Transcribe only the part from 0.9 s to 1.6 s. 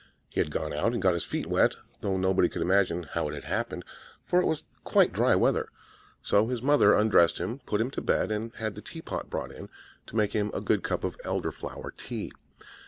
and got his feet